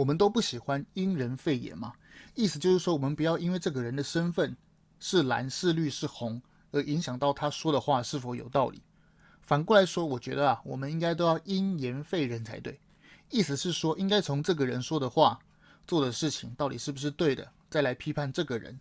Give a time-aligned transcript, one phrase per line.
[0.00, 1.92] 我们都不喜欢因人废言嘛，
[2.34, 4.56] 意思就是说，我们不要因为这个人的身份
[4.98, 8.80] 是蓝是绿是红，而影响到他说的话是否有道理。
[9.42, 12.80] 反过来说，我觉得啊，我们应该都要因言废人才对。
[13.28, 15.38] 意思是说，应该从这个人说的话、
[15.86, 18.80] 做的事情到底是不是对的，再来批判这个人。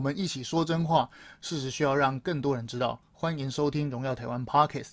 [0.00, 1.10] 我们一起说真话，
[1.42, 2.98] 事实需要让更多人知道。
[3.12, 4.88] 欢迎收听《荣耀台湾》pocket。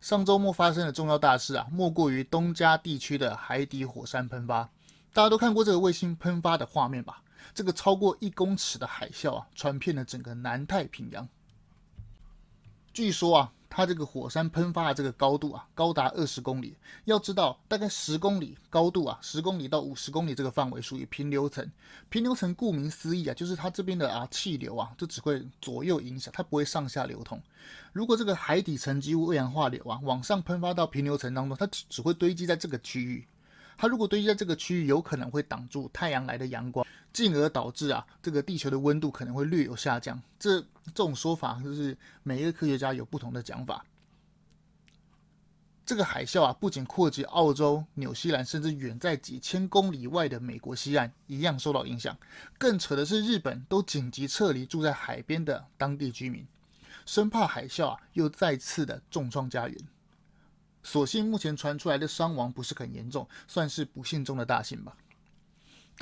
[0.00, 4.68] 上周末发生的重要大事啊，莫过于东加地区的海底火山喷发。
[5.12, 7.22] 大家都看过这个卫星喷发的画面吧？
[7.54, 11.28] 这个超过一公尺的海啸啊，传遍了整个南太平洋。
[12.92, 13.52] 据说啊。
[13.74, 16.76] 它这个火山喷发的这个高度啊，高达二十公里。
[17.06, 21.66] 要知道，大概十公里高度啊，十公里到五十公里这个范围属于平流层。
[22.10, 27.40] 平流层顾名思义啊，就是它这边的啊气流啊，就只会左右影响，它不会上下流通。
[27.94, 33.26] 如果这个海底沉积物二氧化硫啊往上喷发到平流层当中，它只只会堆积在这个区域。
[33.78, 40.20] 它如果堆积在这个区域，有可能会挡住太阳来的阳光，进而导致啊，这个地球的温度可能会略有下降。
[40.38, 43.84] 这这种说法就是每一个科学家有不同的讲法。
[45.84, 52.16] 这个海啸啊，不仅扩及澳洲、纽西兰，甚至远在几千公里外的美国西岸一样受到影响。
[52.56, 56.46] 更扯的是，日本都紧急撤离住在海边的当地居民，
[57.04, 59.76] 生怕海啸啊又再次的重创家园。
[60.84, 64.96] 所幸目前传出来的伤亡不是很严重，算是不幸中的大幸吧。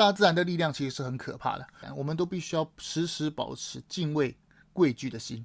[0.01, 4.35] 大自然的力量其实是很可怕的，我们都必须要时时保持敬畏、
[4.73, 5.45] 畏惧的心。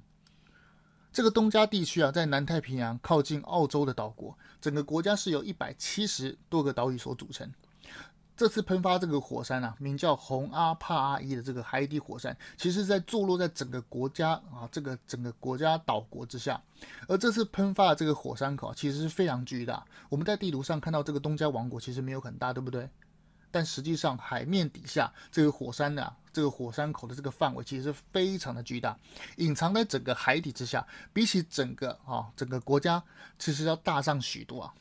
[1.12, 7.52] 这个东加地区啊，在南太平洋靠近澳洲的岛国，整个国家是由一百七十多个岛屿所组成。
[8.34, 16.58] 这次喷发这个火山啊，名叫洪阿帕阿伊的这个海底火山，其实在坐落在整个国家啊，这个整个国家岛国之下。
[17.06, 19.84] 而这次喷发的这个火山口其实是非常巨大。
[20.08, 22.88] 我们在地图上看到这个东加王国其实没有很大，对不对？
[23.50, 28.98] 但实际上海面底下这个火山呢、这个火山口的这个范围其实是非常的巨大，
[29.36, 33.02] 隐藏在整个海底之下，比起整个啊整个国家
[33.38, 34.74] 其实要大上许多啊。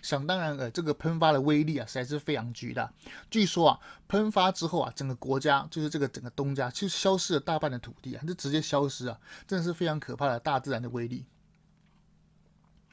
[0.00, 2.92] 想当然了，这个喷发的威力啊，实在是非常巨大。
[3.30, 11.24] 据说啊，喷发之后啊，整个国家就是这个整个东加，就消失了大半的土地啊，就直接消失啊，真的是非常可怕的大自然的威力。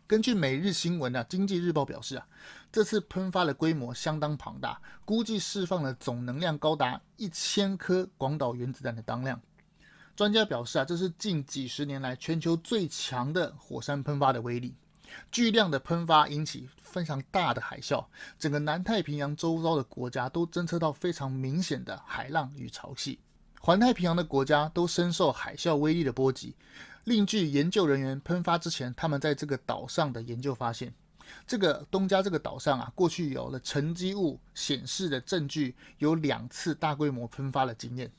[0.07, 2.27] 根据每日新闻啊，《经济日报》表示啊，
[2.75, 9.41] 这次喷发的规模相当庞大，估计释放了总能量高达一千颗广岛原子弹的当量。
[10.13, 14.75] 专家表示啊，这是近几十年来全球最强的火山喷发的威力。
[15.31, 18.05] 巨量的喷发引起非常大的海啸，
[18.37, 23.17] 整个南太平洋周遭的国家都侦测到非常明显的海浪与潮汐。
[23.61, 26.53] 环太平洋的国家都深受海啸威力的波及。
[27.05, 30.93] 另据研究人员喷发之前，他们在这个岛上的研究发现，
[31.47, 38.11] 这个东加这个岛上啊，过去有了沉积物显示的证据，有两次大规模喷发的经验。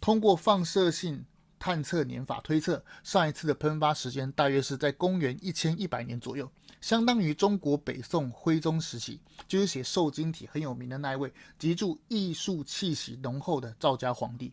[0.00, 1.24] 通过放射性
[1.58, 6.50] 探测年法推测，上一次的喷发时间大约是在公元一千一百年左右，
[6.80, 14.52] 相当于中国北宋徽宗时期，就是写瘦金体很有名的那一位，极具艺术气息浓厚的赵家皇帝。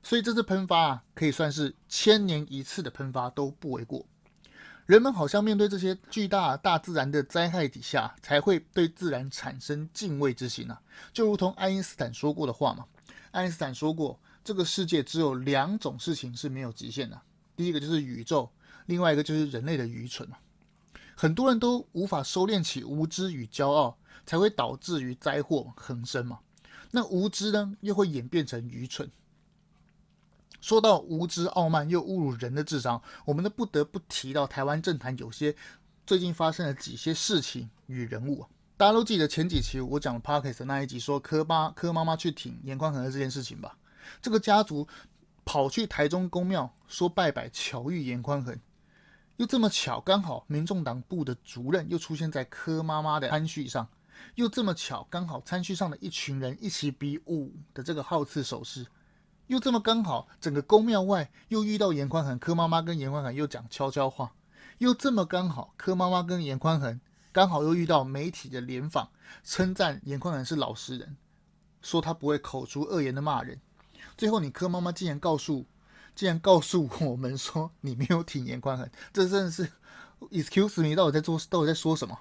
[0.00, 4.06] 所以这次喷发啊，可以算是千年一次的喷发都不为过。
[4.88, 10.80] 人们好像面对这些巨大大自然的灾害底下，才会对自然产生敬畏之心啊，
[11.12, 12.86] 就如同爱因斯坦说过的话嘛，
[13.30, 14.18] 爱因斯坦说过。
[14.42, 17.20] 这个世界只有两种事情是没有极限的，
[17.54, 18.48] 第一个就是宇宙，
[18.86, 20.26] 另外一个就是人类的愚蠢。
[21.14, 26.38] 很多人都无法收敛起无知与骄傲，才会导致于灾祸横生嘛。
[26.92, 29.10] 那无知呢，又会演变成愚蠢。
[30.60, 35.54] 说到无知、傲慢又侮辱人的智商，我们都不得不提到台湾政坛有些
[36.06, 38.46] 最近发生了几些事情与人物。
[38.76, 43.76] 大家都记得前几期我讲 Podcast 的那一集，说柯巴柯妈妈去挺颜宽恒的这件事情吧。
[44.22, 44.86] 这个家族
[45.44, 48.58] 跑去台中宫庙说拜拜，巧遇颜宽恒，
[49.36, 53.88] 又这么巧，刚好民众党部的主任又出现在柯妈妈的餐叙上，
[54.36, 58.86] 又这么巧，刚好餐叙上的一群人一起比武的这个号次手势，
[59.48, 64.32] 又这么刚好，整个宫庙外又遇到严宽恒，柯妈妈跟严宽恒又讲悄悄话，
[64.78, 67.00] 又这么刚好，柯妈妈跟严宽恒
[67.32, 69.10] 刚好又遇到媒体的联访，
[69.44, 71.16] 称赞严宽恒是老实人，
[71.82, 73.60] 说他不会口出恶言的骂人。
[74.16, 75.64] 最后，你柯妈妈竟然告诉，
[76.14, 79.70] 竟然告诉我们说 你没有挺严宽恒，这真的是
[80.30, 82.18] ，excuse me，到底在做，到底在说什么？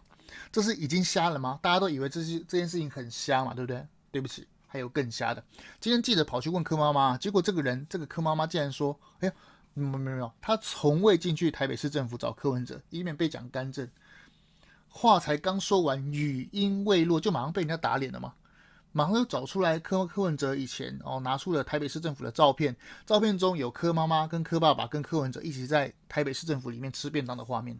[0.51, 1.59] 这是已经瞎了吗？
[1.61, 3.85] 大家都以为这是这件事情很瞎嘛，对不对？
[4.11, 4.47] 对不起，
[4.77, 5.43] 还有更瞎的。
[5.79, 9.33] 今天记者跑去问柯妈妈，结果这个人这个柯妈妈竟然说：“哎呀，
[9.73, 13.89] 没有没有没有，他从未进去台北市政府找柯文哲，以免被讲干政。”
[14.89, 18.33] 话才刚说完，语音未落，就马上被人家打脸了嘛。
[18.93, 22.75] 马上又找出来柯柯文哲以前哦拿出了台北市政府的照片，
[23.05, 27.79] 照片中有柯妈妈跟柯爸爸跟柯文哲一起在台北市政府里面吃便当的画面。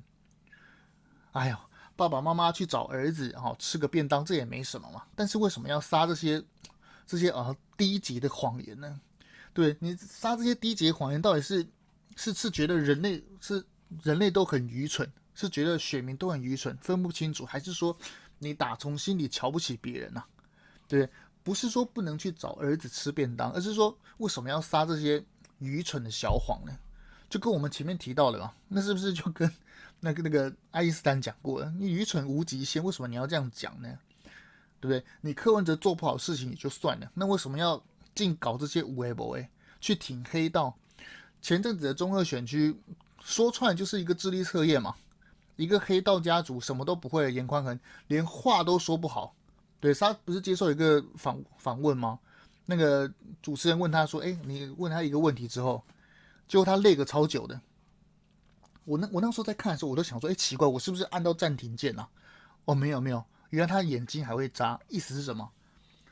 [1.32, 1.60] 哎呀，
[1.96, 5.02] 爸爸妈妈去找儿子哦吃个便当，这也没什么嘛。
[5.16, 6.44] 但是为什么要撒这些
[7.08, 9.00] 这些啊低级的谎言呢？
[9.54, 11.66] 对，你撒这些低级的谎言，到底是
[12.16, 13.66] 是是觉得人类是
[14.04, 17.98] 人类都很愚蠢，是觉得选民都很愚蠢，分不清楚，还是说
[18.38, 20.28] 你打从心里瞧不起别人呢、啊？
[20.88, 21.10] 对，
[21.42, 25.24] 不是说不能去找儿子吃便当，而是说为什么要撒这些
[25.60, 26.78] 愚蠢的小谎呢？
[27.30, 29.52] 就跟我们前面提到的嘛，那是不是就跟
[30.00, 31.74] 那个那个爱因斯坦讲过了？
[31.80, 33.98] 你愚蠢无极限，为什么你要这样讲呢？
[34.80, 35.04] 对不对？
[35.22, 37.82] 你柯文哲做不好事情也就算了，那为什么要
[38.16, 39.48] 尽搞这些无为不为
[39.80, 40.76] 去挺黑道？
[41.42, 42.76] 前阵子的中二选区
[43.22, 44.96] 说出来就是一个智力测验嘛，
[45.56, 49.34] 一个黑道家族什么都不会的颜宽恒，连话都说不好。
[49.80, 52.20] 对，他不是接受一个访访问吗？
[52.66, 53.10] 那个
[53.42, 55.84] 主持人问他说：“哎，你问他一个问题之后，
[56.48, 57.62] 结果他累个超久的。”
[58.84, 62.10] 我那我那时候在看的时候，我都想说：“哎，奇怪，我是不是按到暂停键了？”
[62.66, 65.50] 哦，没有没有，原来他眼睛还会眨，意思是什么？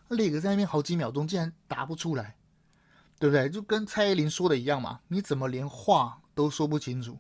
[0.08, 2.36] 那个在那边好几秒钟，竟然答不出来，
[3.18, 3.50] 对不对？
[3.50, 7.18] 就跟蔡依林说的一样嘛，你怎么连话都说不清楚？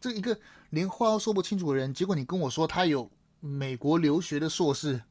[0.00, 0.38] 这一个
[0.70, 3.10] 连话都说不清楚的人，结果你跟我说他有
[3.40, 5.02] 美国留学的硕士。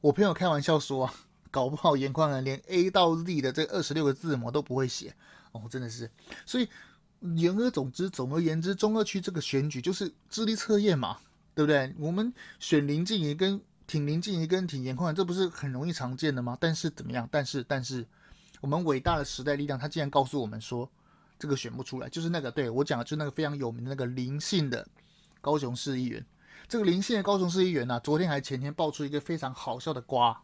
[0.00, 1.08] 我朋友开玩笑说，
[1.50, 5.14] 搞不好颜宽恒连 A 到 Z 的这二十六个字母都不会写
[5.52, 6.10] 哦，真的是。
[6.44, 6.68] 所以
[7.36, 11.16] 言而总之，总而言之，中二区这个选举就是智力测验嘛，
[11.54, 11.94] 对不对？
[11.98, 16.56] 我们选林静仪跟挺林静仪跟挺颜宽恒，这不是很容易常见的吗？
[16.60, 17.28] 但是怎么样？
[17.30, 18.06] 但是但是，
[18.60, 20.90] 我们伟大的时代力量，他竟然告诉我们说，
[21.38, 24.86] 这个选不出来，就是那个对我讲的，就是那个非常有名的那个林姓的
[25.40, 26.24] 高雄市议员。
[26.68, 30.36] 这个林姓的高雄市议员呢、昨天还前天爆出一个非常好笑的瓜，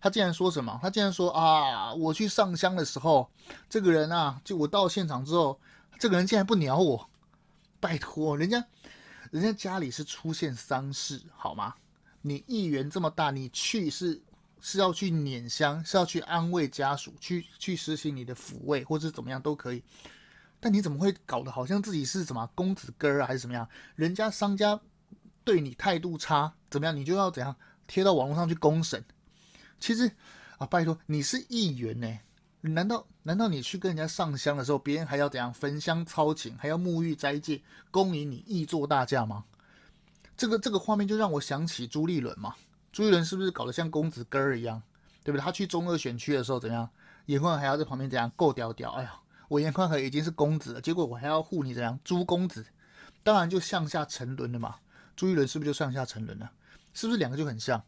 [0.00, 0.76] 他竟然说什么？
[0.82, 3.30] 他竟然说啊，我去上香的时候，
[3.68, 5.60] 这个人啊，就我到现场之后，
[6.00, 7.08] 这个人竟然不鸟我，
[7.78, 8.64] 拜托，人家，
[9.30, 11.74] 人家家里是出现丧事，好吗？
[12.28, 14.20] 你议员这么大，你去是
[14.60, 19.82] 是要去拈香，是要去安慰家属，去去实行你的抚慰，或者怎么样都可以，
[20.60, 23.68] 但你怎么会搞得好像自己是什么公子哥啊，还是怎么样？
[23.96, 24.80] 人家商家。
[25.44, 26.94] 对你态度差怎么样？
[26.94, 29.02] 你就要怎样贴到网络上去公审？
[29.80, 30.12] 其实
[30.58, 32.18] 啊，拜托，你是议员呢，
[32.60, 39.46] 难道难道你去跟人家上香的时候，别人还要怎样焚香操请，还要沐浴斋戒，恭迎你议座大驾吗？
[40.38, 42.54] 这个这个画面就让我想起朱立伦嘛。
[42.92, 44.80] 朱立伦是不是搞得像公子哥儿一样，
[45.24, 45.42] 对不对？
[45.42, 46.88] 他去中二选区的时候怎样？
[47.26, 48.92] 颜宽还要在旁边怎样够屌屌？
[48.92, 49.18] 哎呀，
[49.48, 51.98] 我颜宽和已经是公子了，结果我还要护你怎样？
[52.04, 52.64] 朱公子，
[53.24, 54.76] 当然就向下沉沦了嘛。
[55.16, 56.48] 朱一伦是不是就向下沉沦了？
[56.94, 57.82] 是不是两个就很像？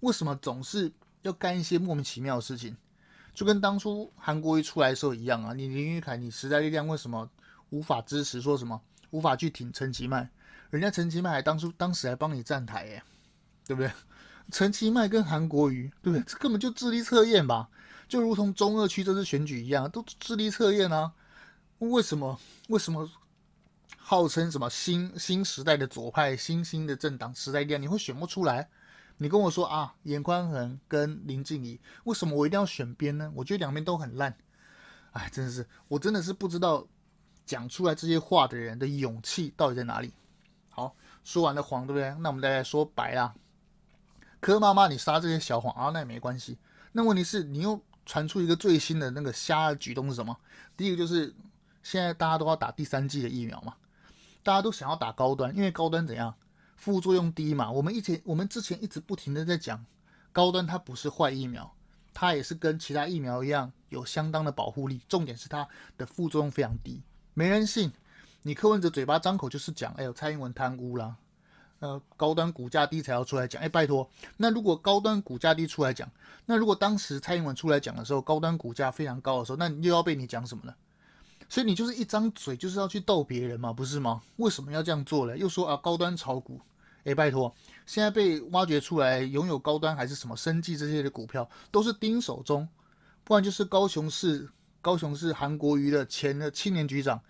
[0.00, 2.76] 为什么总是要干一些莫名其妙的事情？
[3.32, 5.54] 就跟当初韩国瑜出来的时候一样啊！
[5.54, 7.30] 你林育凯，你时代力量为什么
[7.70, 8.40] 无法支持？
[8.40, 10.28] 说什么无法去挺陈其迈？
[10.72, 13.02] 人家陈其迈还当初当时还帮你站台耶，
[13.66, 13.92] 对不对？
[14.50, 16.24] 陈其迈跟韩国瑜，对不对？
[16.26, 17.68] 这根本就智力测验吧？
[18.08, 21.12] 就如同中二区这次选举一样，都智力测验啊！
[21.80, 22.40] 为什么？
[22.68, 23.06] 为什么？
[23.98, 28.66] 号称什么新新时代的左派新兴的政党时代力量，你会选不出来？
[29.18, 33.30] 你跟我说啊，严宽恒跟林静怡，为什么我一定要选边呢？
[33.34, 34.34] 我觉得两边都很烂。
[35.12, 36.88] 哎，真的是，我真的是不知道
[37.44, 40.14] 讲出来这些话的人的勇气到底在哪里。
[41.24, 42.14] 说完了黄，对不对？
[42.20, 43.34] 那我们再来说白啦。
[44.40, 46.58] 柯妈妈，你撒这些小谎啊，那也没关系。
[46.92, 50.36] 那问题是，你又传出一个最新的那个瞎的举动是什么？
[50.76, 51.32] 第一个就是
[51.82, 53.74] 现在大家都要打第三剂的疫苗嘛。
[54.42, 56.34] 大家都想要打高端，因为高端怎样，
[56.76, 57.70] 副作用低嘛。
[57.70, 59.86] 我们以前我们之前一直不停的在讲，
[60.32, 61.72] 高端它不是坏疫苗，
[62.12, 65.00] 它也是跟其他疫苗一样有相当的保护力。
[65.08, 67.00] 重点是它的副作用非常低，
[67.34, 67.92] 没人信。
[68.42, 71.14] 你柯文哲嘴巴张口就是讲，哎呦，蔡英文贪污啦，
[71.78, 73.62] 呃，高端股价低才要出来讲。
[73.62, 76.10] 哎，拜托，那如果高端股价低出来讲，
[76.46, 80.74] 那如果当时蔡英文出来讲的时候，高端股价非常高的时候，那你又要被你讲什么呢？
[81.48, 84.22] 所以你就是一张嘴，就是要去逗别人嘛，不是吗？
[84.36, 85.36] 为什么要这样做呢？
[85.36, 86.60] 又说啊，高端炒股，
[87.04, 92.66] 哎，拜托，现在被挖掘出来拥有高端还是什么生计这些的股票，都是丁手中，
[93.22, 94.48] 不然就是高雄市
[94.80, 97.20] 高雄市韩国瑜的前的青年局长，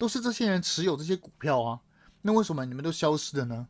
[0.00, 1.80] 都是这些人持有这些股票啊。
[2.22, 3.68] 那为什么你们都消失了呢？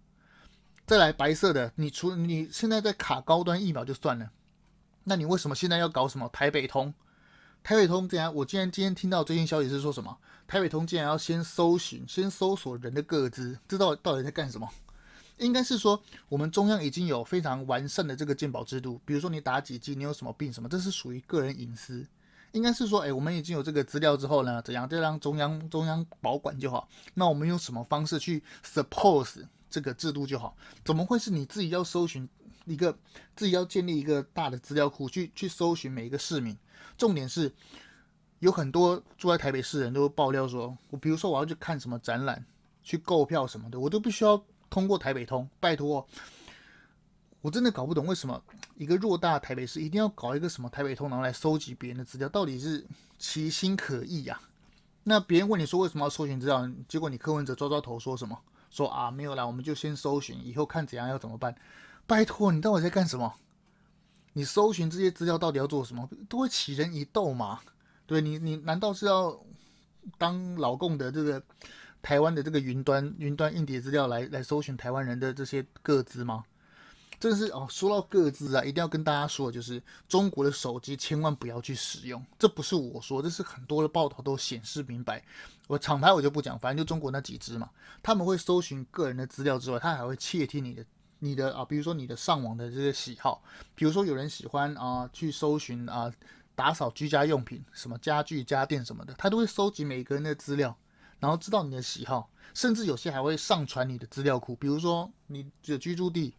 [0.87, 4.30] 再来白色的，你除你现在在卡高端疫苗就算了，
[5.02, 6.94] 那你为什么现在要搞什么台北通？
[7.64, 10.16] 台北通竟然，我竟然今天听到最新消息是说什么？
[10.46, 14.68] 台北通竟然要先搜寻，先搜索人的个资，这到到底在干什么？
[15.38, 22.06] 应该是说，我们中央已经有非常完善的这个鉴保制度，比如说你打几剂，你有什么病什么，这是属于个人隐私。
[22.52, 26.88] 应该是说，哎，我们已经有这个资料之后呢，怎样就让中央中央保管就好。
[27.14, 30.57] 那我们用什么方式去 suppose 这个制度就好？
[30.85, 32.28] 怎么会是你自己要搜寻
[32.64, 32.97] 一个，
[33.37, 36.57] 自己要建立一个大的资料库去去搜寻每一个市民？
[36.99, 37.52] 重点是，
[38.40, 42.45] 有很多住在台北市人都爆料说，我比如说我要去看什么展览，
[42.83, 45.49] 去购票什么的，我都必须要通过台北通。
[45.61, 46.07] 拜托。
[47.40, 48.42] 我真的搞不懂为什么
[48.76, 52.87] 一个偌大台北市一定要搞一个什么台北通，然后来收集别人的资料，到底是
[53.18, 54.40] 其心可疑呀？
[55.04, 58.38] 那别人问你说为什么要搜寻资料，结果你柯文哲抓抓头说什么？
[58.70, 61.54] 说啊没有啦，我们就先搜寻，以后看怎样要怎么办。
[62.06, 63.35] 拜托你到底在干什么？
[64.35, 66.09] 你搜寻这些资料到底要做什么？
[66.28, 67.61] 都会起人疑窦嘛？
[68.06, 69.40] 对你，你难道是要
[70.18, 71.42] 当老共的这个
[72.02, 76.44] 台湾的这个云端云端硬碟资料来来搜寻台湾人的这些个资吗？
[77.20, 82.24] 真是哦，说到各自啊，一定要跟大家说，就是中国的手机千万不要去使用。
[82.38, 85.22] 这不是我说，这是很多的报道都显示明白。
[85.68, 87.68] 我厂牌我就不讲，反正就中国那几只嘛，
[88.02, 90.82] 他们会搜寻个人的资料之外，他还会窃听你的
[91.18, 93.42] 你的啊，比如说你的上网的这些喜好，
[93.74, 96.10] 比如说有人喜欢啊去搜寻啊
[96.54, 100.74] 打扫居家用品，什么家具家电什么的，他都会收集每个人的资料，
[101.18, 106.32] 然后知道你的喜好，甚至有些还会上传你的资料库，比如说你的居住地。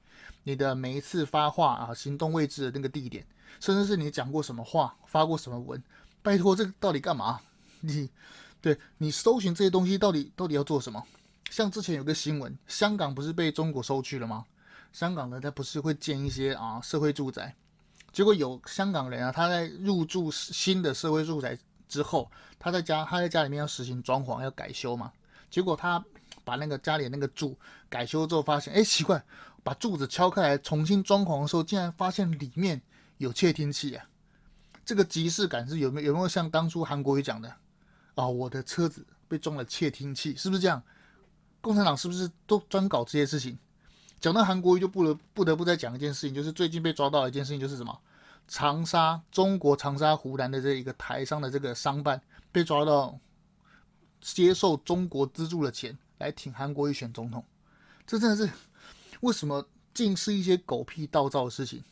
[0.43, 3.25] 你的每一次发话啊，行动位置的那个地点，
[3.59, 5.81] 甚至是你讲过什么话，发过什么文，
[6.21, 7.41] 拜托，这到底干嘛？
[7.81, 8.09] 你
[8.61, 11.03] 对你搜寻这些东西到底到底要做什么？
[11.49, 14.45] 像之前有个新闻，香港不是被中国收去了吗？
[14.93, 17.55] 香港呢，他不是会建一些啊社会住宅，
[18.11, 21.57] 结果有香港人啊，他在入住新的社会住宅
[21.87, 22.29] 之后，
[22.59, 25.11] 他在家他在家里面要实行装潢要改修嘛，
[25.49, 26.03] 结果他
[26.43, 27.57] 把那个家里那个柱
[27.89, 29.23] 改修之后，发现哎奇怪。
[29.63, 32.81] 把柱子敲开来重新装潢的时候，竟然发现里面
[33.19, 34.03] 有窃听器啊！
[34.83, 38.27] 这个即视感是有没有有没有像当初韩国瑜讲的啊、哦？
[38.27, 40.81] 我的车子被装了窃听器，是不是这样？
[41.61, 43.55] 共产党是不是都专搞这些事情？
[44.19, 47.95] 讲到韩国瑜，就不得不得不再讲一件事情，就是最近被抓到的一件事情，就是什么？
[48.47, 52.19] 长沙中国长沙湖南的这一个台商的这个商办
[52.51, 53.15] 被抓到
[54.19, 57.43] 接受中国资助的钱来挺韩国瑜选总统，
[58.07, 58.49] 这真的是。
[59.21, 61.83] 为什么尽是一些狗屁倒灶的事情？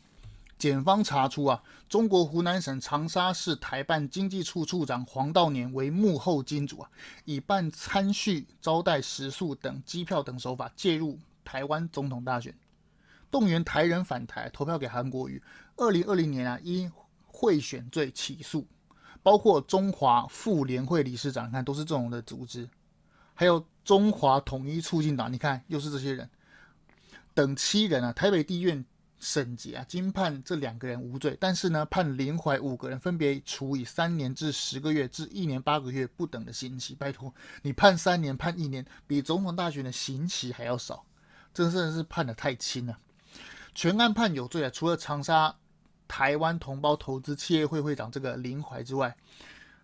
[0.57, 6.89] 检方查出啊，中国湖南省长沙市台办经济处处长黄道年为幕后金主啊，
[7.25, 12.53] 以办餐叙、招待食宿等机票等手法介入台湾总统大选，
[13.29, 15.41] 动员台人返台投票给韩国瑜。
[15.77, 16.91] 二零二零年啊，因
[17.27, 18.65] 贿选罪起诉，
[19.21, 22.67] 包括中华妇联会理事长，你看都是这种的组织，
[23.33, 26.29] 还有中华统一促进党，你看又是这些人。
[27.33, 28.85] 等七人啊，台北地院
[29.19, 36.93] 审结啊，经判这两个人无罪，但是呢，判林怀五个人分别处以三年至十个月至一年八个月不等的刑期。
[36.93, 41.03] 拜托，你判三年判一年，比总统大选的刑期还要少，
[41.51, 42.95] 这真的是判得太轻了。
[43.73, 45.55] 全案判有罪啊，除了长沙
[46.07, 49.17] 台湾同胞投资企业会会长这个林怀之外，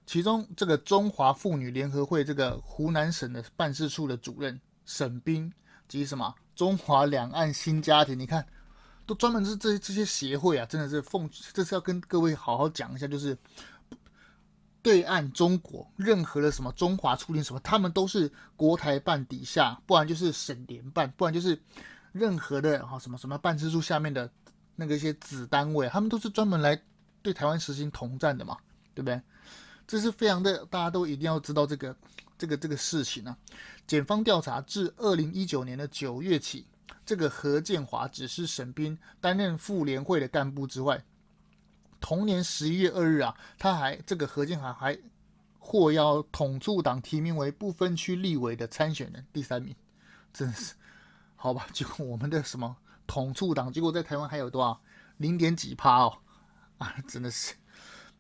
[0.06, 5.52] 其中这个中华妇女联合会这个湖南省的办事处的主任沈彬
[5.88, 6.34] 及什么？
[6.56, 8.46] 中华两岸新家庭，你看，
[9.06, 13.38] 都专门是这这些协会啊，真的是奉，这是要跟各位好好讲一下，就是
[14.82, 21.60] 对岸中国任何的什么中华促进什么，他们都是国台办底下，不然就是省联办，不然就是
[22.14, 24.32] 任何的啊什么什么办事处下面的
[24.76, 26.82] 那个一些子单位，他们都是专门来
[27.22, 28.56] 对台湾实行统战的嘛，
[28.94, 29.20] 对不对？
[29.88, 31.96] 这是非常的，大家都一定要知道这个。
[32.38, 33.38] 这个这个事情、啊，
[33.88, 36.68] 检方调查至二零一九年的九月起，
[37.06, 41.02] 这个何建华只是沈彬担任妇联会的干部之外，
[42.02, 45.00] 同年十一月二日啊，他还这个何建华还
[45.60, 49.74] 获邀统促党提名为不分区立委的参选人第三名，
[50.34, 50.74] 真的是
[51.38, 51.66] 好吧？
[51.72, 52.76] 结果我们的什么
[53.08, 54.78] 统促党，结果在台湾还有多少
[55.16, 56.18] 零点几趴哦
[56.80, 57.56] 啊，真的是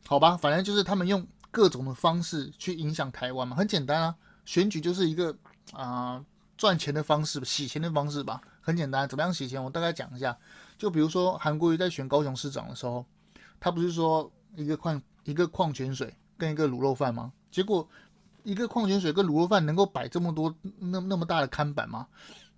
[0.08, 0.38] 好吧？
[0.38, 1.28] 反正就是他们用。
[1.56, 5.34] 各种的方式去影响台湾嘛，很简单啊，选举就是一个
[5.72, 6.22] 啊、
[6.58, 9.08] 赚钱的方式，洗钱的方式吧，很简单。
[9.08, 9.64] 怎么样洗钱？
[9.64, 10.38] 我大概讲一下。
[10.78, 13.06] 就比如说韩国瑜在选高雄市长的时候，
[13.58, 17.32] 他不是说一个矿一个矿泉水跟一个卤肉饭吗？
[17.50, 17.88] 结果
[18.44, 22.06] 一个矿泉水跟卤肉饭能够摆这么多那那么大的看板吗？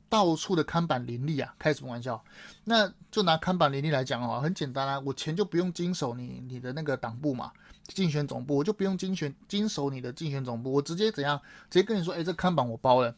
[0.09, 2.19] 到处的看板林立啊，开什么玩笑？
[2.63, 7.51] 那就拿看板林立来讲哦，很简单啊，我钱就不用经手你你的那个党部嘛，
[7.87, 11.39] 竞选总部，我就不用经选经手你的竞选总部，我直接怎样？
[11.69, 13.15] 直接跟你说，哎，这看板我包了，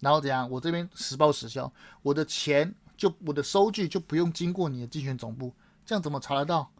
[0.00, 0.48] 然后怎样？
[0.50, 5.52] 我这边实报实销，我的钱就我的收据就不用经过你的竞选总部，
[5.84, 6.70] 这样怎么查得到？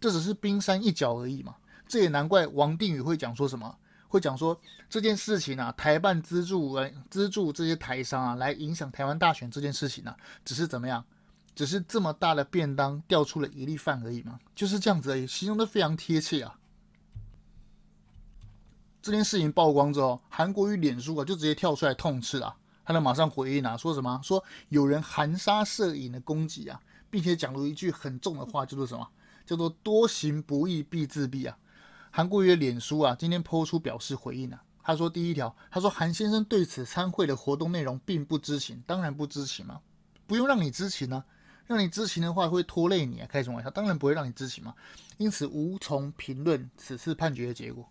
[0.00, 1.56] 这只是冰山一角而已嘛。
[1.86, 3.76] 这也难怪王定宇会讲说什么。
[4.08, 11.04] 会讲说这件事情啊，台办资助来资助这些台商啊，来影响台湾大选这件事情呢、啊，只是怎么样？
[11.54, 16.58] 只是这么大的便当掉出了一粒饭而已嘛，就是这样子而已，形容的非常贴切啊。
[19.02, 22.54] 这件事情曝光之后，韩国瑜脸书啊就直接跳出来痛斥啊，
[22.84, 24.20] 他就马上回应啊，说什么？
[24.22, 29.08] 说有人含沙射影的攻击啊，并且讲了一句很重的话，叫做什么？
[29.46, 31.56] 叫做多行不义必自毙啊。
[32.10, 34.62] 韩国瑜的脸书啊，今天 po 出表示回应啊。
[34.82, 39.80] 他说第一条，他说韩先生对此参会的活动内容并不知情，当然不知情嘛，
[40.26, 41.24] 不用让你知情啊，
[41.66, 43.70] 让你知情的话会拖累你啊，开什么玩笑？
[43.70, 44.74] 当然不会让你知情嘛，
[45.16, 47.88] 因此无从评论此次判决的结果。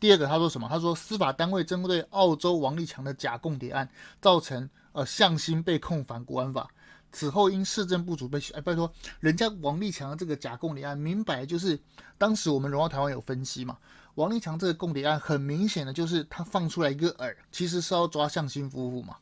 [0.00, 0.66] 第二个他说什么？
[0.68, 3.88] 他说司法单位针对澳洲王立强的假共谍案，
[4.20, 6.68] 造成呃向心被控反国安法。
[7.12, 11.78] 此后因市政不足被哎，拜托，人家王立强这个假共谍案，明摆就是
[12.16, 13.76] 当时我们荣耀台湾有分析嘛，
[14.14, 19.16] 王立强这个共谍案很明显的就是他放出来一个饵，其实是要抓向心夫妇嘛。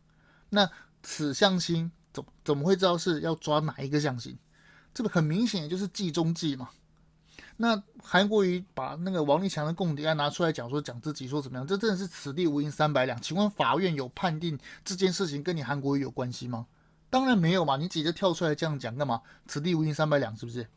[0.51, 0.69] 那
[1.03, 4.39] 此向心怎怎么会知道是要抓哪一个向心？
[4.93, 6.69] 这个很明显就是计中计嘛。
[7.61, 11.67] 那韩国瑜把那个王立强的供谍案拿出来讲说，讲自己说怎么样？
[11.67, 13.21] 这真的是此地无银三百两。
[13.21, 16.67] 请问法院有判定这件事情跟你韩国瑜有关系吗？
[17.11, 19.21] 当然没有嘛，你直接跳出来这样讲干嘛？
[19.47, 20.69] 此地无银三百两，是不是？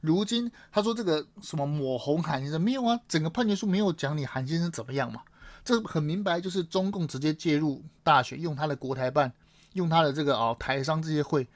[0.00, 5.22] 如今他说这个什么抹红韩先生没有啊，整个判决书没有讲你韩先生怎么样嘛？
[5.64, 9.32] 这很明白就是中共直接介入大选，用他的国台办，
[9.72, 11.48] 用他的这个哦台商这些会，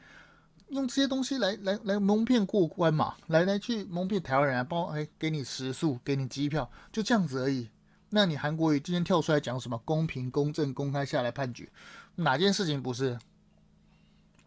[0.73, 7.69] 用这些东西来来来蒙骗过关嘛，来来去蒙骗台湾人，包哎给你食宿，给你机票，就这样子而已。
[8.09, 11.69] 那你韩国瑜今天跳出来讲什么公平公正公开下来判决，
[12.17, 13.19] 哪件事情不是？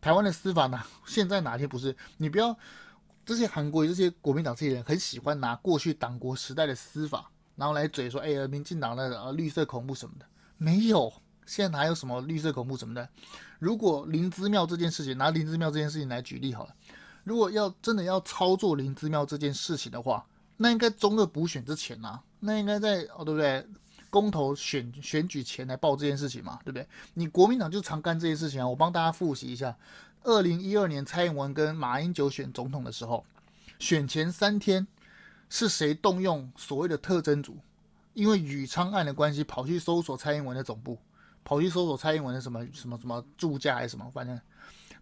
[0.02, 0.82] 台湾的司法呢？
[1.06, 1.96] 现在哪天不是？
[2.18, 2.58] 你不要
[3.24, 10.26] 这些韩国这些国民党这些人很喜欢拿过去党国时代的司法，然后来嘴说：“哎呀，民进党的呃绿色恐怖什么的，
[10.58, 11.14] 没有。
[11.48, 13.08] 现在哪有什么绿色恐怖什么的？
[13.60, 16.76] 如果林姿妙这件事情，拿林姿妙这件事情来举例好了。
[17.24, 20.26] 如果要真的要操作林姿妙这件事情的话，
[20.58, 23.66] 那应该中二补选之前呐、啊，那应该在哦，对不对？
[24.10, 26.88] 公投选选举前来报这件事情嘛，对不对？
[27.16, 28.68] 你国民党就常干这件事情啊！
[28.68, 29.76] 我帮大家复习一下：
[30.24, 33.26] 二零一二年蔡英文跟马英九选总统的时候，
[33.78, 34.88] 选前三天
[35.50, 37.58] 是谁动用所谓的特侦组？
[38.14, 40.98] 因为宇昌案的关系，跑去搜索蔡英文的总部，
[41.46, 44.12] 跑去搜索蔡英文的什么什么什么住家还是什么？
[44.12, 44.38] 反正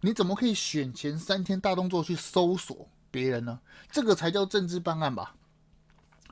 [0.00, 3.58] 你怎么可以选前三天大动作去搜索别人呢？
[3.90, 5.34] 这个才叫政治办案吧？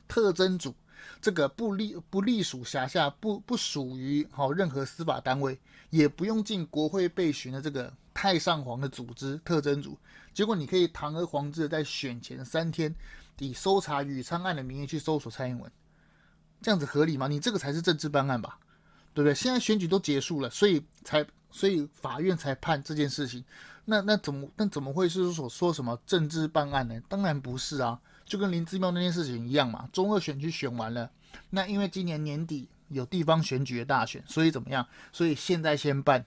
[0.07, 0.72] 特侦组。
[1.20, 5.59] 这个不隶不隶属辖下，不不属于好任何司法单位，
[5.90, 9.98] 也不用进国会备询的这个太上皇的组织特侦组，
[10.33, 12.94] 结果你可以堂而皇之的在选前三天，
[13.40, 15.70] 以搜查宇昌案的名义去搜索蔡英文，
[16.61, 17.27] 这样子合理吗？
[17.27, 18.59] 你这个才是政治办案吧，
[19.14, 19.35] 对不对？
[19.35, 23.44] 现在选举都结束了，所以才所以法院才判这件事情，
[23.85, 27.01] 那那怎么那怎么会是所说什么政治办案呢？
[27.09, 28.01] 当然不是啊。
[28.25, 31.11] 就跟林志妙那件事情一样嘛，中二选区选完了，
[31.51, 34.87] 那因为今年年底有地方选举的大选，所以怎么样？
[35.12, 36.25] 所以现在先办，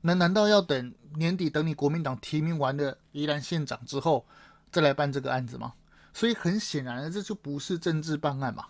[0.00, 4.26] 那难道要等年底等你国民党提名完的宜兰县长之后
[4.72, 5.74] 再来办这个案子吗？
[6.14, 8.64] 所以很显然的，这就不是政治办案嘛。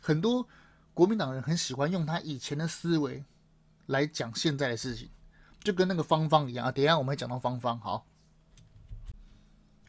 [0.00, 0.48] 很多
[0.96, 3.22] 国民党人很喜欢用他以前的思维
[3.84, 5.10] 来讲现在的事情，
[5.62, 6.72] 就跟那个芳芳一样啊。
[6.72, 8.06] 等一下我们会讲到芳芳，好。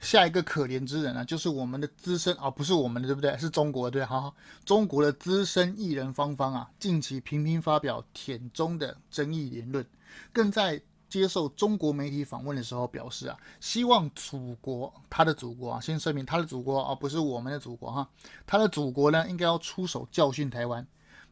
[0.01, 3.37] 下一个可怜之人啊，就是我们的资深啊，不是我们的，对不对？
[3.37, 9.87] 是中国的，对，好好，中国的资深艺人芳芳啊，近期频频发表舔中的争议言论，
[10.33, 18.09] 更在接受中国媒体访问的时候表示啊，希望祖国，他的祖国啊，先声明他的祖国啊，不是我们的祖国哈，
[18.45, 20.85] 他的祖国呢，应该要出手教训台湾。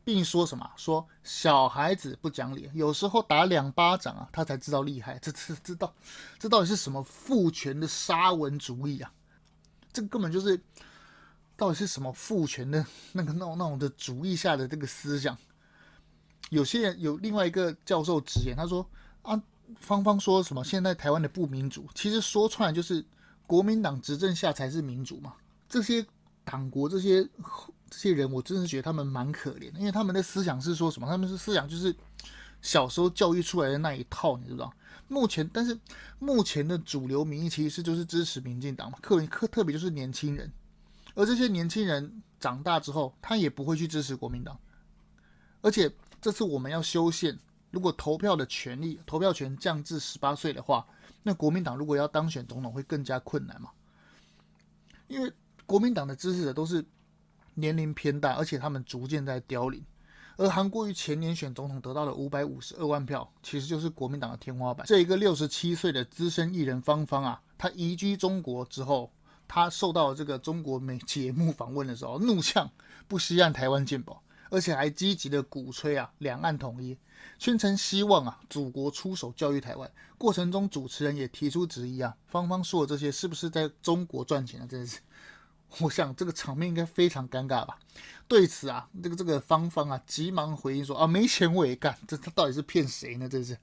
[0.05, 0.71] 并说什么？
[0.77, 5.17] 说小孩子不讲理，有时候打两巴掌啊，他才知道厉害。
[5.19, 5.93] 这这这到
[6.37, 9.11] 这到底是什么父权的沙文主义啊？
[9.91, 10.61] 这根本就是
[11.57, 15.35] 到底是什么父权的那个那种那种的主义下的这个思想？
[16.51, 18.87] 有些人有另外一个教授直言，他说
[19.23, 19.41] 啊，
[19.79, 23.03] 芳芳说什么现在台湾的不民主，其实说穿了就是
[23.47, 25.33] 国民党执政下才是民主嘛。
[25.67, 26.05] 这些
[26.45, 27.27] 党国这些。
[27.87, 31.07] 这些人，我真是觉得他们蛮可怜的，因为他们的思想是说什么？
[31.07, 31.95] 他们是思想就是
[32.59, 34.73] 小时候教育出来的那一套，你知道？
[35.07, 35.79] 目前，但是
[36.17, 40.51] 目前的主流民意其实就是支持民进党嘛，特特特别就是年轻人，
[41.13, 44.59] 而这些年轻人长大之后，他也不会去支持国民党，
[45.61, 47.37] 而且这次我们要修宪，
[47.69, 50.85] 如果投票的权利、投票权降至十八岁的话，
[51.21, 53.69] 那国民党如果要当选总统会更加困难嘛，
[55.07, 55.31] 因为
[55.65, 56.85] 国民党的支持者都是
[57.55, 59.83] 年龄偏大，而且他们逐渐在凋零。
[60.37, 64.85] 而韩国瑜前年选总统得到了五百五十二万票，其实就是国民党的天花板。
[64.85, 69.09] 这一个六十七岁的资深艺人芳芳啊，他移居中国之后，
[69.47, 72.69] 他受到这个中国美节目访问的时候，怒呛
[73.07, 76.97] 不惜让台湾健保，而且还积极的鼓吹啊两岸统一，
[77.39, 79.89] 宣称希望啊祖国出手教育台湾。
[80.17, 84.67] 过程中主持人也提出质疑啊，芳芳说的这些是不是在中国赚钱啊？
[84.69, 84.99] 真是。
[85.79, 87.77] 我想这个场面应该非常尴尬吧？
[88.27, 93.27] 对此啊，这个这个芳芳啊，急忙回应说啊，没钱我也干，这他到底是骗谁呢？
[93.27, 93.57] 这是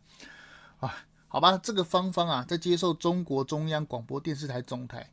[0.80, 0.94] 啊，
[1.28, 5.10] 好吧，这个芳芳啊，在接受中国中央广播电视台总台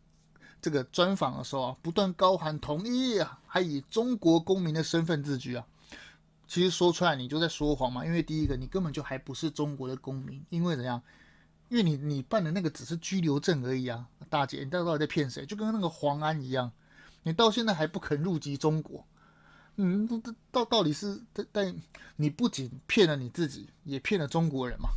[0.62, 5.66] 这个专访的时候啊，不断高喊同意啊，还以中国公民的身份自居啊。
[6.48, 11.02] 其实说出来你就在说谎嘛，因为第一个你根本就还不是中国的公民，因为怎样？
[11.70, 15.46] 因为你你办的那个只是居留证而已啊，大姐，你到底在骗谁？
[15.46, 16.72] 就跟那个黄安一样。
[17.30, 19.06] 你到现在还不肯入籍中国，
[19.76, 20.08] 嗯，
[20.52, 21.76] 到到底是但但
[22.16, 24.90] 你不仅骗了你自己，也骗了中国人嘛？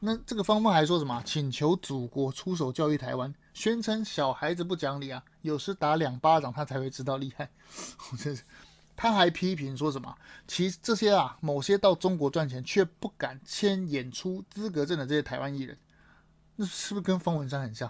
[0.00, 1.22] 那这个方方还说什么？
[1.24, 7.48] 请求祖国出手教育台湾，宣称小孩子不讲理啊，有时打两巴掌他才会知道厉害。
[8.18, 8.42] 真是，
[8.96, 10.12] 他还批评说什么？
[10.48, 15.78] 其实这些啊，某些到中国赚钱却不敢签演出资格证的这些台湾艺人，
[16.56, 17.88] 那是不是跟方文山很像？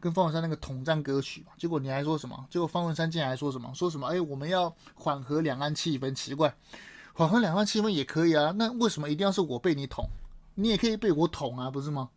[0.00, 2.46] 跟方文山那个统战歌曲嘛，结果你还说什么？
[2.48, 3.72] 结果方文山竟然还说什么？
[3.74, 4.06] 说什么？
[4.06, 6.54] 哎，我们要缓和两岸气氛，奇怪，
[7.12, 10.08] 缓和两岸气氛也可以啊，那为什么一定要是我被你捅？
[10.54, 12.10] 你也可以被我捅啊，不是吗？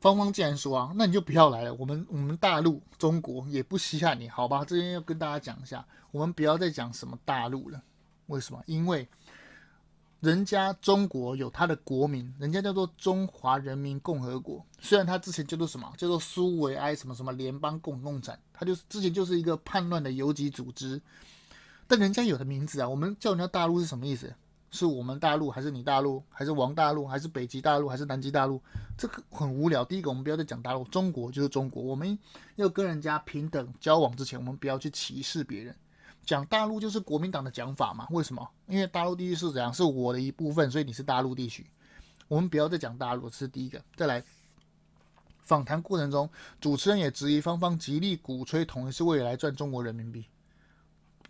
[0.00, 4.64] 芳芳竟然说啊，那你就不要来了，我们我们大陆中国也不稀罕你，好吧？
[4.64, 7.82] 这边要跟大家讲一下，我们不要再讲什么大陆了，
[8.26, 8.62] 为什么？
[8.66, 9.08] 因为。
[10.20, 14.64] 人家中国有他的国民，人家叫做中华人民共和国。
[14.80, 21.00] 虽然他之前叫做什么，叫做苏维埃什么什么联邦共共产，他就是之前就是一个叛乱的游击组织。
[21.86, 24.34] 但人家有的名字啊，我们叫人家大陆是什么意思？
[24.70, 28.60] 是我们大陆，还是你大陆，还是王大陆，还是北极大陆，还是南极大陆？
[28.98, 29.82] 这个很无聊。
[29.82, 31.82] 第一个，我们不要再讲大陆，中国就是中国。
[31.82, 32.18] 我们
[32.56, 35.74] 要跟人家平等交往之前，我们不要去歧视别人。
[36.28, 38.06] 讲大陆就是国民党的讲法嘛？
[38.10, 38.46] 为什么？
[38.66, 39.72] 因为大陆地区是怎样？
[39.72, 41.66] 是我的一部分，所以你是大陆地区。
[42.28, 43.82] 我们不要再讲大陆，这是第一个。
[43.96, 44.22] 再来，
[45.40, 46.28] 访谈过程中，
[46.60, 50.26] 主持人也质疑芳芳极力鼓吹统一是为了来赚中国人民币，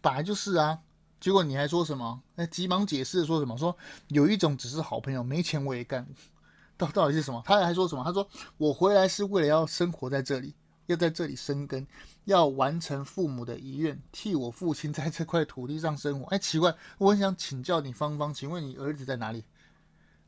[0.00, 0.76] 本来就是啊。
[1.20, 2.20] 结果你还说什么？
[2.34, 3.56] 哎，急忙解释说什么？
[3.56, 3.76] 说
[4.08, 6.04] 有一种只是好朋友，没钱我也干。
[6.76, 7.40] 到到底是什么？
[7.46, 8.02] 他还说什么？
[8.02, 10.56] 他说我回来是为了要生活在这里。
[10.88, 11.86] 要在这里生根，
[12.24, 16.26] 要完成父母的遗愿，替我父亲在这块土地上生活。
[16.28, 19.44] 哎，奇怪，我很想请教你芳芳，请问你儿子在哪里？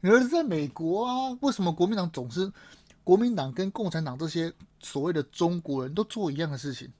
[0.02, 1.36] 你儿子在美国啊？
[1.40, 2.52] 为什么国民党总是
[3.02, 6.92] 国民党跟共产党这些所谓的中国人都做一样的事情？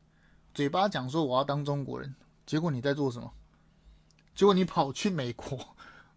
[0.55, 2.15] 嘴巴讲说我要当中国人，
[2.47, 3.31] 结果你在做什么？
[4.35, 5.59] 结果你跑去美国，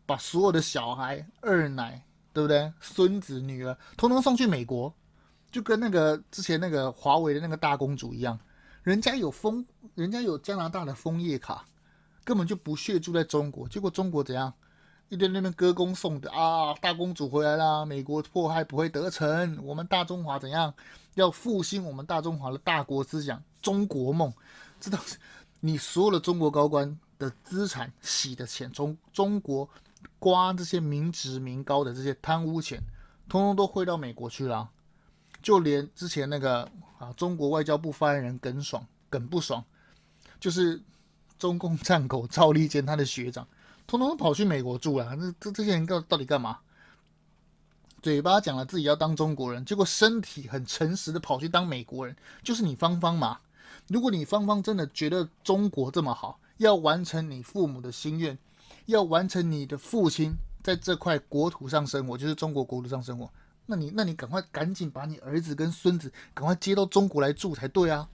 [0.06, 2.72] 把所有的小孩、二奶，对不对？
[2.80, 4.94] 孙子、女儿，通通送去美国。
[5.54, 8.40] 就跟那个之前那个华为的那个大公主一样，
[8.82, 9.64] 人家有枫，
[9.94, 11.64] 人家有加拿大的枫叶卡，
[12.24, 13.70] 根本就不屑住在中国。
[13.70, 14.52] 结果中国怎样？
[15.10, 20.74] 一边那边歌功颂德啊，大公主回来啦，美国迫害不会得逞，我们大中华怎样？
[21.14, 24.34] 要复兴我们大中华的大国思想，中国梦。
[24.80, 25.18] 这都是
[25.60, 29.70] 你所有的中国高官的资产洗的钱，从中国
[30.18, 32.82] 刮这些民脂民膏的这些贪污钱，
[33.30, 34.68] 通通都汇到美国去了。
[35.44, 36.64] 就连之前那个
[36.98, 39.64] 啊，中国外交部发言人耿爽、耿不爽，
[40.40, 40.82] 就是
[41.38, 43.46] 中共战狗赵立坚他的学长，
[43.86, 45.16] 通通都跑去美国住了。
[45.16, 46.60] 那这这些人到到底干嘛？
[48.02, 53.40] 嘴巴讲了自己要当中国人，结果身体很诚实的跑去当美国人，就是你芳芳嘛。
[53.88, 58.38] 如果你芳芳真的觉得中国这么好，要完成你父母的心愿，
[58.86, 63.30] 要完成你的父亲在这块国土上生活，就是中国国土上生活。
[63.66, 68.10] 那你，那你赶快赶紧把你儿子跟孙子赶快接到中国来住才对啊！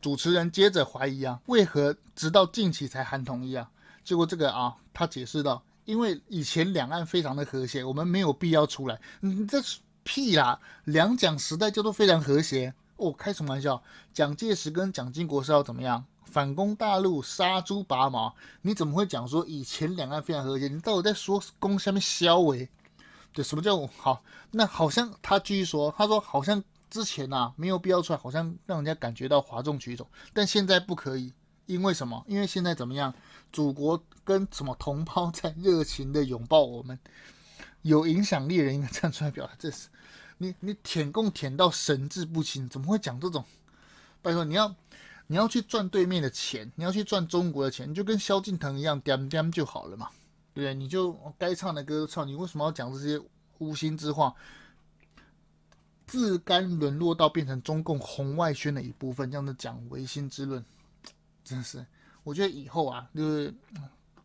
[0.00, 3.68] 主持人接着怀疑啊，为何直到近期才喊统一啊？
[4.04, 9.00] 结果这个啊，他解释道，因为以前两岸非常的和谐，我们没有必要出来。
[9.20, 10.58] 你这是屁啦！
[10.84, 13.82] 两蒋时代就都非常和谐哦，开什么玩笑？
[14.14, 20.68] 蒋介石跟蒋经国是要怎么样反攻大陆，杀猪拔毛，你怎么会讲说以前两岸非常和谐？
[20.68, 22.68] 你到底在说攻下面消为？
[23.32, 24.22] 对，什么叫好？
[24.50, 31.32] 那好像他继续说，他说好像之前呐、啊、没有必要出来，好像让人家感觉到哗众取宠，但现在不可以，
[31.66, 32.24] 因为什么？
[32.26, 33.14] 因为现在怎么样？
[33.52, 36.98] 祖国跟什么同胞在热情的拥抱我们，
[37.82, 39.88] 有影响力的人应该站出来表达，这是
[40.38, 43.44] 你你舔共舔到神志不清，怎么会讲这种？
[44.22, 44.74] 拜托，你要
[45.26, 50.10] 你要去赚对面的钱，你要去赚中国的钱，你就跟萧敬腾一样，掂掂就好了嘛，
[50.64, 50.74] 对？
[50.74, 53.20] 你就该唱的歌唱，你为什么要讲这些
[53.58, 54.34] 无心之话？
[56.06, 60.64] 自甘沦落到变成中共红外宣的一部分，这样子讲唯心之论，
[61.44, 61.86] 真是，
[62.24, 63.54] 我觉得以后啊，就是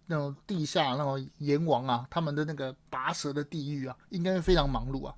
[0.08, 5.16] 那种地下那种阎王啊，他们的那个拔舌的地狱啊，应该会非常忙碌啊。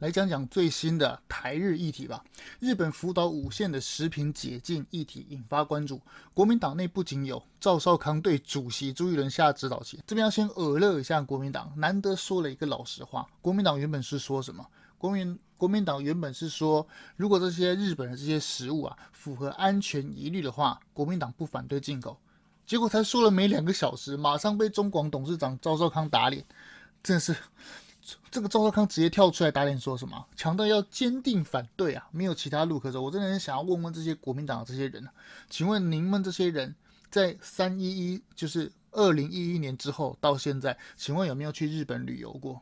[0.00, 2.24] 来讲讲最新的台日议题吧。
[2.58, 6.00] 日本福岛五县的食品解禁议题引发关注。
[6.32, 13.28] 国民党内不仅有赵少康对主席朱立伦下指导棋，这边要先耳乐一下国民党，难得说了一个老实话。
[13.42, 14.66] 国民党原本是说什么？
[14.96, 16.86] 国民国民党原本是说，
[17.16, 22.18] 如果这些日本的这些食物啊符合安全疑虑的话，国民党不反对进口。
[22.66, 26.42] 结果才说了没两个小时，马上被中广董事长赵少康打脸，
[27.02, 27.36] 真是。
[28.30, 30.26] 这个赵少康直接跳出来打脸，说什么？
[30.34, 33.00] 强调要坚定反对啊，没有其他路可走。
[33.00, 35.12] 我真的很想要问问这些国民党的这些人啊，
[35.48, 36.74] 请问你们这些人
[37.10, 42.60] 在三一一，就是二零一一年之后到现在，请问有没有去日本旅游过？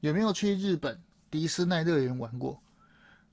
[0.00, 2.60] 有没有去日本迪斯奈乐园玩过？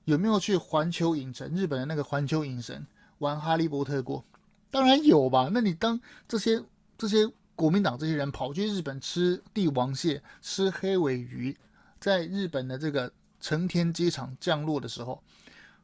[0.04, 2.86] 有没有去环球影城，日本的那个环球影城
[3.18, 4.24] 玩哈利波特过？
[4.70, 5.50] 当然有吧？
[5.52, 6.62] 那你当这些
[6.96, 7.30] 这些。
[7.58, 11.56] 国民党这些人跑去日本吃帝王蟹、吃黑尾鱼，
[11.98, 15.20] 在日本的这个成田机场降落的时候，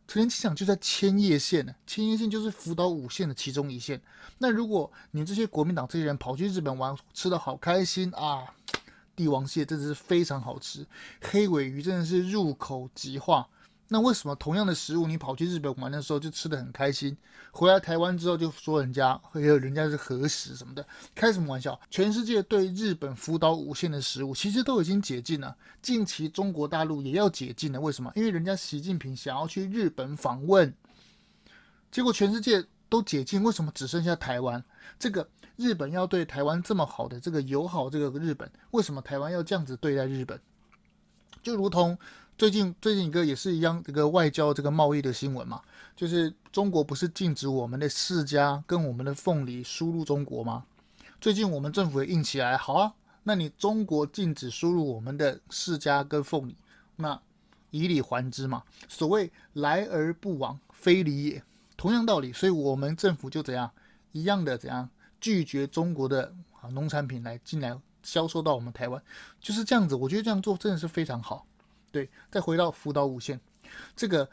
[0.07, 1.75] 成田机场就在千叶县呢。
[1.85, 4.01] 千叶县就是福岛五县的其中一县。
[4.39, 8.45] 那如果你这些国民党这些人跑去日本玩，吃的好开心啊！
[9.17, 10.87] 帝王蟹真的是非常好吃，
[11.23, 13.49] 黑尾鱼真的是入口即化。
[13.89, 17.15] 那为什么同样的食物，你跑去日本玩的时候就吃得很开心，
[17.53, 21.79] 回来台湾之后就说人家，还有人家是核食什么的，开什么玩笑？
[21.91, 27.81] 全世界对日本福岛五县的食物其实都已经解禁了，近期中国大陆也要解禁了。
[27.81, 28.11] 为什么？
[28.17, 30.75] 因为人家习近平想要去日本访问，
[31.93, 34.65] 结果全世界都解禁，为什么只剩下台湾？
[34.99, 40.41] 这个日本要对台湾这么好的这个友好，这个日本为什么台湾要这样子对待日本？
[41.43, 41.97] 就如同。
[42.37, 45.63] 最近最近一个也是一样，这个外交这个贸易的新闻嘛，
[45.95, 50.65] 就是中国不是禁止我们的释迦跟我们的凤梨输入中国吗？
[51.21, 52.93] 最近我们政府也硬起来，好啊，
[53.23, 56.57] 那你中国禁止输入我们的释迦跟凤梨，
[56.97, 57.21] 那
[57.71, 58.65] 以礼还之嘛。
[58.89, 61.43] 所谓来而不往非礼也，
[61.77, 63.71] 同样道理，所以我们政府就怎样
[64.11, 69.01] 一样的怎样拒绝中国的啊农产品来进来销售到我们台湾，
[69.41, 69.95] 就是这样子。
[69.95, 71.47] 我觉得这样做真的是非常好。
[71.95, 73.41] 对，再回到福岛五县，
[73.95, 74.29] 这个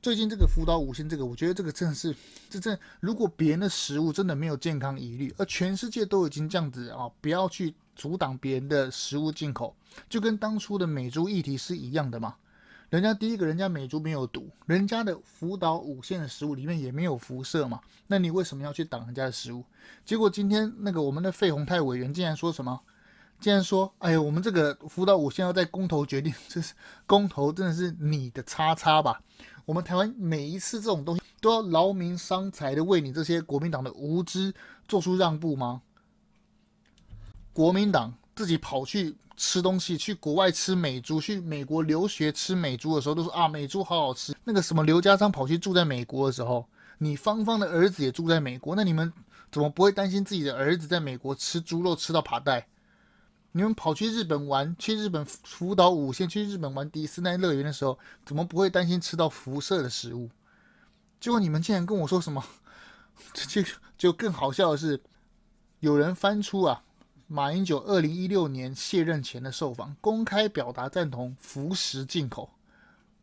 [0.00, 2.16] 最近这个福岛五县，这个我觉得这个真的是，
[2.48, 9.76] 这真如果别人的食物真的没有健康疑虑，而全世界都已经这样子啊，不要去阻挡别人的食物进口，
[10.08, 12.34] 就跟当初的美猪议题是一样的嘛。
[12.88, 19.62] 人家第一个人家美猪没有毒，人家的福岛五县的食物里面也没有辐射嘛，那你为什么要去挡人家的食物？
[20.06, 22.80] 结果今天那个我们的费宏泰委员竟然说什么？
[23.42, 26.72] 竟然说：“哎呦，我们这个辅导五县要在公投决定，这是
[27.08, 29.20] 公投，真的是你的叉叉吧？
[29.64, 34.54] 我们台湾每一次这种东西都要劳民伤财的为你这些国民党的无知
[34.86, 35.82] 做出让步吗？
[37.52, 44.32] 国民党自己跑去吃东西，去国外吃美猪，去美国留学吃美猪的时候，都说啊，美猪好好吃。
[44.44, 46.64] 那个什么刘家昌跑去住在美国的时候，
[46.98, 49.12] 你芳芳的儿子也住在美国，那你们
[49.50, 52.64] 怎么不会担心自己的儿子在美国吃猪肉吃到爬带？”
[53.54, 60.30] 你们跑去日本玩，去日本福岛五线，去日本玩迪士尼乐园的时候，怎么不会担心吃到辐射的食物？
[61.20, 62.42] 结果你们竟然跟我说什么？
[63.34, 63.62] 就
[63.98, 65.02] 就更好笑的是，
[65.80, 66.82] 有人翻出啊，
[67.26, 72.50] 马英九二零一六年卸任前的受访，公开表达赞同辐食进口，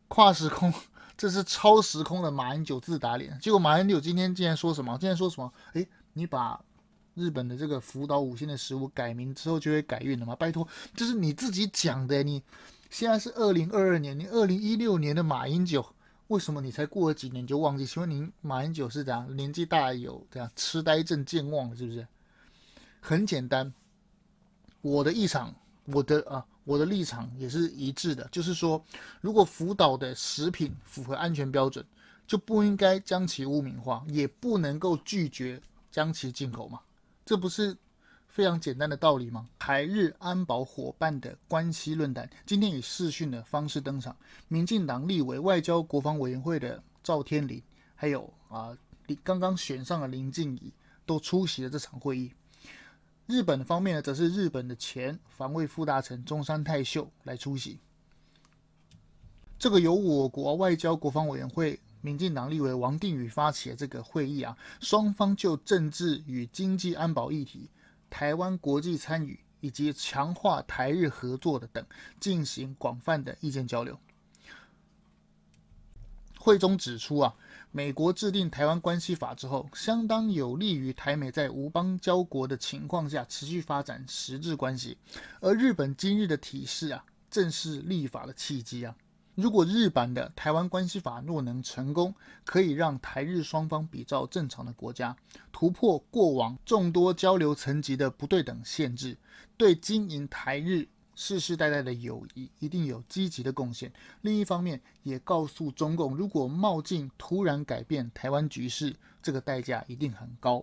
[0.06, 0.72] 跨时空，
[1.16, 3.36] 这是超时空的马英九自打脸。
[3.40, 4.96] 结果马英九今天竟然说什么？
[4.98, 5.52] 竟然说什么？
[5.72, 6.60] 诶，你把。
[7.20, 10.34] 日本的这个福岛五县的食物改名之后就会改运了吗？
[10.34, 12.22] 拜托，这是你自己讲的。
[12.22, 12.42] 你
[12.88, 15.84] 现在是二零二二年，你二零一六年的马英九，
[16.28, 17.84] 为什么你才过了几年就忘记？
[17.84, 19.36] 请问您马英九是怎样？
[19.36, 22.06] 年纪大有这样痴呆症健忘是不是？
[23.00, 23.72] 很简单，
[24.80, 25.54] 我的立场，
[25.84, 28.82] 我的啊，我的立场也是一致的，就是说，
[29.20, 31.84] 如果福岛的食品符合安全标准，
[32.26, 36.80] 就不应该将其污名化，也不能够拒绝将其进口嘛？
[37.30, 37.76] 这不是
[38.26, 39.48] 非常简单的道理吗？
[39.56, 44.16] 台日安保伙伴的关系论坛今天以视讯的方式登场，
[44.48, 47.62] 民进党立委外交国防委员会的赵天麟，
[47.94, 48.76] 还有啊，
[49.22, 50.72] 刚刚选上的林静怡
[51.06, 52.32] 都出席了这场会议。
[53.28, 57.78] 日本方面呢，则是日本的前防卫副大臣中山泰秀来出席。
[59.56, 61.78] 这个由我国外交国防委员会。
[62.00, 67.68] 民进党立委王定宇发起的这个会议啊，双方就政治与经济安保议题、
[68.08, 71.84] 台湾国际参与以及强化台日合作的等
[72.18, 73.98] 进行广泛的意见交流。
[76.38, 77.34] 会中指出啊，
[77.70, 84.96] 美国制定台湾关系法之后，相当有利于台美在无邦交国的情况下持续发展实质关系，
[85.40, 88.96] 而日本今日的体制啊，正是立法的契机啊。
[89.40, 95.16] 如果日版的台湾关系法若能成功，可以让台日双方比照正常的国家，
[95.50, 99.16] 突破过往众多交流层级的不对等限制，
[99.56, 103.90] 对经营台日世世代代的友谊一定有积极的贡献。
[104.20, 110.62] 另一方面，也告诉中共，如果冒进突然改变台湾局势，这个代价一定很高。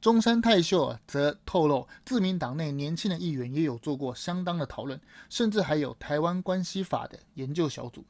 [0.00, 8.04] 中山泰秀，则透露，自民党内年轻的议员也有做过相当的讨论，甚至还有台湾关系法的研究小组。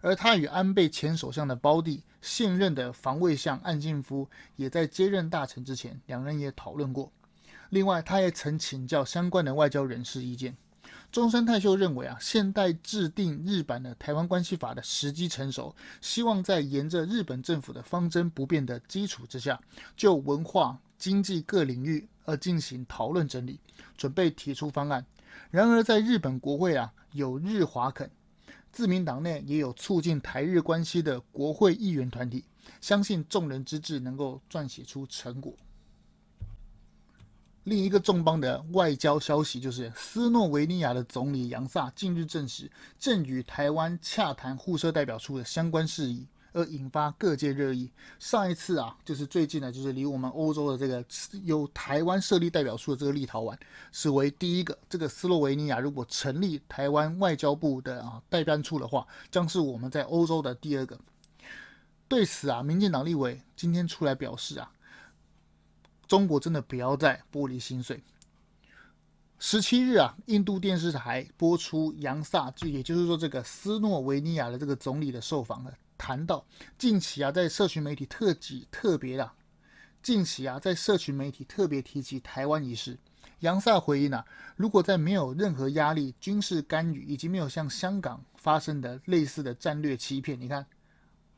[0.00, 7.10] 而他与安倍前首相的胞弟，现任的防卫相岸信夫，也在接任大臣之前，两人也讨论过。
[7.70, 10.56] 另外，他也曾请教相关的外交人士意见。
[11.14, 19.60] 中山泰秀认为啊，现代制定日版的台湾关系法的时机成熟，希望在沿着日本政府的方针不变的基础之下，
[19.96, 20.76] 就文化。
[20.98, 23.60] 经济各领域而进行讨论整理，
[23.96, 25.04] 准备提出方案。
[25.50, 28.10] 然而，在日本国会啊，有日华肯，
[28.72, 32.44] 自民党内也有促进台日关系的国会议员团体，
[32.80, 35.54] 相信众人之智能够撰写出成果。
[37.64, 46.26] 另一个重磅的外交消息就是，斯洛维尼亚的总理杨萨近日证实，正与台湾洽谈互设代表处的相关事宜。
[46.56, 47.90] 而引发各界热议。
[48.20, 51.04] 上一次啊，就是最近的，就是离我们欧洲的这个
[51.42, 53.58] 有台湾设立代表处的这个立陶宛，
[53.90, 54.78] 是为第一个。
[54.88, 60.96] 这个斯洛维尼亚如果成立台湾外交部的啊代办处的话，将是我们在欧洲的第二个。
[62.06, 64.70] 对此啊，民进党立委今天出来表示啊，
[66.14, 68.00] 中国真的不要再玻璃心碎。
[69.36, 75.74] 十七日啊，印度电视台播出杨萨，就也就是说这个斯诺维尼亚的这个总理的受访了。
[75.98, 76.46] 谈到
[76.78, 79.28] 近期啊，在社群媒体特辑特别的，
[80.04, 82.96] 近期啊，在社群媒体特别提及台湾一事。
[83.40, 84.24] 杨萨回应啊，
[84.54, 90.64] 如果在没有任何压力、军事干预以及没有像香港发生的类似的战略欺骗，你看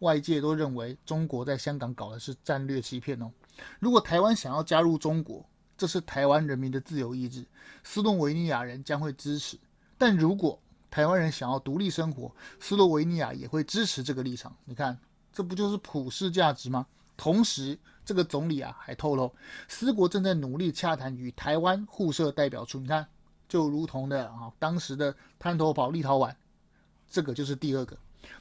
[0.00, 3.30] 外界都认为中国在香港搞的是战略欺骗哦。
[3.78, 5.44] 如果台湾想要加入中国，
[5.76, 7.46] 这是台湾人民的自由意志，
[7.82, 9.58] 斯洛维尼亚人将会支持。
[9.98, 14.54] 但如果台湾人想要独立生活，斯洛维尼亚也会支持这个立场。
[14.64, 14.98] 你看，
[15.32, 16.86] 这不就是普世价值吗？
[17.16, 19.34] 同时，这个总理啊还透露，
[19.68, 22.78] 斯国正在努力洽谈与台湾互设代表处。
[22.78, 23.06] 你看，
[23.48, 26.34] 就如同的啊，当时的滩头堡立陶宛，
[27.08, 27.96] 这个就是第二个。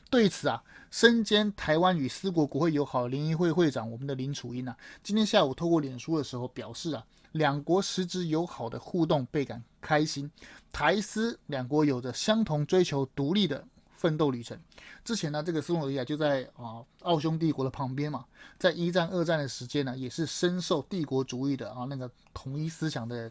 [0.10, 7.06] 对此啊，身兼台湾与斯国国会友好联谊会会长，我们的林楚英啊，今天下午透过脸书的时候表示啊。
[7.32, 10.32] 两国实质友好的互动倍感开心，
[10.72, 13.62] 台斯两国有着相同追求独立的
[13.94, 14.58] 奋斗旅程。
[15.04, 18.24] 之前呢，这个斯洛维尼亚就在啊奥匈帝国的旁边嘛，
[18.58, 23.30] 在一战、二战的时间呢，也是深受帝国主义的啊那个统一思想的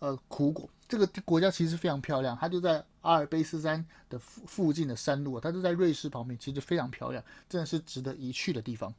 [0.00, 0.68] 呃苦果。
[0.88, 8.94] 这个国家其实非常漂亮，它就在阿尔卑斯山的附附近的山路，它就在瑞士旁边，其实非常漂亮，真的是值得一去的地方。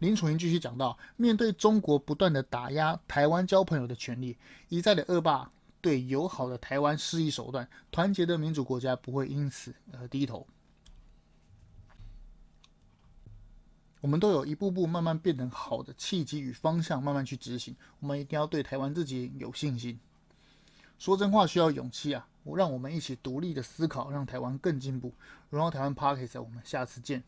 [0.00, 4.36] 林楚茵继续讲到，面对中国不断的打压台湾交朋友的权利，
[4.68, 5.48] 一再的恶霸
[5.80, 10.44] 对友好的台湾施以手段，团结的民主国家不会因此而低头。
[14.00, 17.76] 我们都有一步步慢慢变成好的契机与方向，慢慢去执行。
[18.00, 20.00] 我们一定要对台湾自己有信心。
[21.02, 22.28] 说真话需要勇气啊！
[22.44, 25.12] 我让我们一起独立的思考，让台湾更进步。
[25.50, 27.24] 荣耀台湾 Podcast，我们下次见。